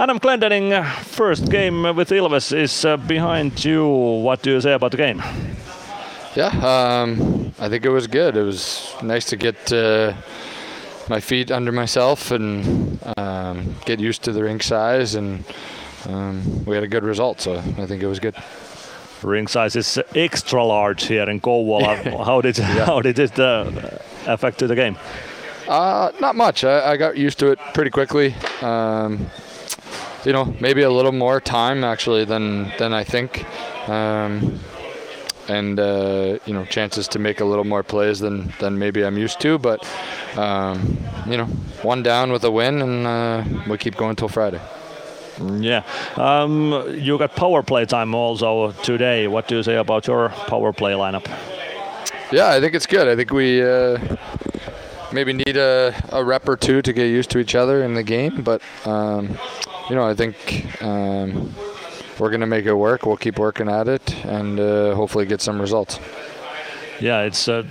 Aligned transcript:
Adam 0.00 0.20
Clendening, 0.20 0.84
first 1.02 1.50
game 1.50 1.82
with 1.96 2.10
Ilves 2.10 2.52
is 2.52 2.84
uh, 2.84 2.96
behind 2.96 3.64
you. 3.64 3.84
What 3.84 4.42
do 4.42 4.52
you 4.52 4.60
say 4.60 4.72
about 4.72 4.92
the 4.92 4.96
game? 4.96 5.20
Yeah, 6.36 6.50
um, 6.62 7.52
I 7.58 7.68
think 7.68 7.84
it 7.84 7.88
was 7.88 8.06
good. 8.06 8.36
It 8.36 8.44
was 8.44 8.94
nice 9.02 9.24
to 9.24 9.36
get 9.36 9.72
uh, 9.72 10.14
my 11.08 11.18
feet 11.18 11.50
under 11.50 11.72
myself 11.72 12.30
and 12.30 13.00
um, 13.16 13.74
get 13.86 13.98
used 13.98 14.22
to 14.22 14.32
the 14.32 14.44
rink 14.44 14.62
size, 14.62 15.16
and 15.16 15.44
um, 16.08 16.64
we 16.64 16.76
had 16.76 16.84
a 16.84 16.88
good 16.88 17.02
result. 17.02 17.40
So 17.40 17.56
I 17.56 17.86
think 17.86 18.00
it 18.00 18.06
was 18.06 18.20
good. 18.20 18.36
Ring 19.24 19.48
size 19.48 19.74
is 19.74 19.98
extra 20.14 20.62
large 20.64 21.06
here 21.06 21.28
in 21.28 21.40
Kouvola. 21.40 22.24
How 22.24 22.40
did 22.40 22.56
how 22.56 23.00
did 23.00 23.18
it 23.18 23.36
uh, 23.36 23.68
affect 24.26 24.58
the 24.58 24.76
game? 24.76 24.96
Uh, 25.66 26.12
not 26.20 26.36
much. 26.36 26.62
I, 26.62 26.92
I 26.92 26.96
got 26.96 27.16
used 27.16 27.40
to 27.40 27.50
it 27.50 27.58
pretty 27.74 27.90
quickly. 27.90 28.36
Um, 28.62 29.28
you 30.24 30.32
know, 30.32 30.54
maybe 30.60 30.82
a 30.82 30.90
little 30.90 31.12
more 31.12 31.40
time 31.40 31.84
actually 31.84 32.24
than 32.24 32.72
than 32.78 32.92
I 32.92 33.04
think, 33.04 33.46
um, 33.88 34.58
and 35.48 35.78
uh, 35.78 36.38
you 36.44 36.52
know, 36.54 36.64
chances 36.64 37.08
to 37.08 37.18
make 37.18 37.40
a 37.40 37.44
little 37.44 37.64
more 37.64 37.82
plays 37.82 38.18
than 38.18 38.52
than 38.58 38.78
maybe 38.78 39.04
I'm 39.04 39.18
used 39.18 39.40
to. 39.40 39.58
But 39.58 39.86
um, 40.36 40.98
you 41.26 41.36
know, 41.36 41.46
one 41.82 42.02
down 42.02 42.32
with 42.32 42.44
a 42.44 42.50
win, 42.50 42.82
and 42.82 43.06
uh, 43.06 43.44
we 43.68 43.78
keep 43.78 43.96
going 43.96 44.16
till 44.16 44.28
Friday. 44.28 44.60
Yeah, 45.60 45.84
um, 46.16 46.72
you 46.98 47.16
got 47.16 47.36
power 47.36 47.62
play 47.62 47.86
time 47.86 48.12
also 48.14 48.72
today. 48.82 49.28
What 49.28 49.46
do 49.46 49.56
you 49.56 49.62
say 49.62 49.76
about 49.76 50.06
your 50.08 50.30
power 50.48 50.72
play 50.72 50.92
lineup? 50.92 51.26
Yeah, 52.32 52.50
I 52.50 52.60
think 52.60 52.74
it's 52.74 52.86
good. 52.86 53.08
I 53.08 53.14
think 53.14 53.32
we 53.32 53.62
uh, 53.62 53.98
maybe 55.12 55.32
need 55.32 55.56
a, 55.56 55.94
a 56.10 56.24
rep 56.24 56.48
or 56.48 56.56
two 56.56 56.82
to 56.82 56.92
get 56.92 57.06
used 57.06 57.30
to 57.30 57.38
each 57.38 57.54
other 57.54 57.82
in 57.82 57.94
the 57.94 58.02
game, 58.02 58.42
but 58.42 58.62
um, 58.84 59.38
you 59.88 59.96
know, 59.96 60.06
I 60.06 60.14
think 60.14 60.82
um, 60.82 61.54
we're 62.18 62.30
going 62.30 62.40
to 62.40 62.46
make 62.46 62.66
it 62.66 62.74
work. 62.74 63.06
We'll 63.06 63.16
keep 63.16 63.38
working 63.38 63.68
at 63.68 63.88
it 63.88 64.24
and 64.24 64.58
uh, 64.58 64.94
hopefully 64.94 65.26
get 65.26 65.40
some 65.40 65.60
results. 65.60 65.98
Yeah, 67.00 67.22
it's 67.22 67.46
a 67.48 67.62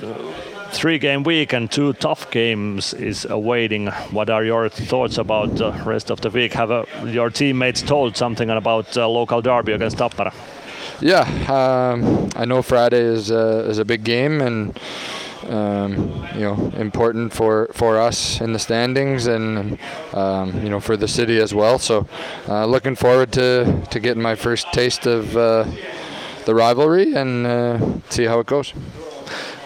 three 0.71 0.99
game 0.99 1.23
week 1.23 1.53
and 1.53 1.71
two 1.71 1.93
tough 1.93 2.29
games 2.31 2.93
is 2.93 3.25
awaiting. 3.25 3.87
What 4.11 4.29
are 4.29 4.43
your 4.43 4.69
thoughts 4.69 5.17
about 5.17 5.55
the 5.55 5.71
rest 5.85 6.09
of 6.11 6.21
the 6.21 6.29
week? 6.29 6.53
Have 6.53 6.71
uh, 6.71 6.85
your 7.05 7.29
teammates 7.29 7.81
told 7.81 8.15
something 8.17 8.49
about 8.49 8.95
uh, 8.97 9.07
local 9.07 9.41
derby 9.41 9.73
against 9.73 9.97
Tappara? 9.97 10.33
Yeah, 10.99 11.21
um, 11.47 12.29
I 12.35 12.45
know 12.45 12.61
Friday 12.61 13.01
is 13.01 13.29
a, 13.29 13.69
is 13.69 13.77
a 13.77 13.85
big 13.85 14.03
game 14.03 14.41
and 14.41 14.79
um, 15.43 16.27
you 16.33 16.41
know 16.41 16.71
important 16.75 17.33
for, 17.33 17.67
for 17.73 17.97
us 17.97 18.41
in 18.41 18.53
the 18.53 18.59
standings 18.59 19.27
and 19.27 19.77
um, 20.13 20.61
you 20.63 20.69
know 20.69 20.79
for 20.79 20.97
the 20.97 21.07
city 21.07 21.39
as 21.39 21.53
well. 21.53 21.79
So 21.79 22.07
uh, 22.47 22.65
looking 22.65 22.95
forward 22.95 23.31
to, 23.33 23.85
to 23.89 23.99
getting 23.99 24.21
my 24.21 24.35
first 24.35 24.71
taste 24.73 25.05
of 25.05 25.35
uh, 25.35 25.65
the 26.45 26.55
rivalry 26.55 27.13
and 27.13 27.45
uh, 27.45 27.99
see 28.09 28.25
how 28.25 28.39
it 28.39 28.47
goes. 28.47 28.73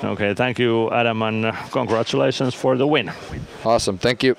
Okay, 0.04 0.34
thank 0.34 0.58
you, 0.58 0.90
Adam, 0.92 1.22
and 1.22 1.54
congratulations 1.72 2.56
for 2.56 2.76
the 2.76 2.88
win. 2.88 3.12
Awesome, 3.64 4.00
thank 4.00 4.24
you. 4.24 4.36